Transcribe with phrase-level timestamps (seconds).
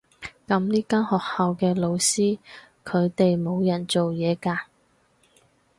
[0.47, 2.39] 噉呢間學校嘅老師，
[2.83, 4.61] 佢哋冇人做嘢㗎？